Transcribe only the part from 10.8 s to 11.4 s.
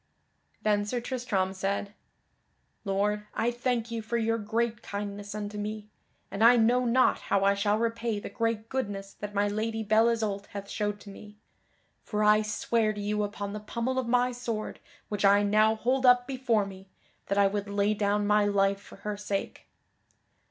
to me.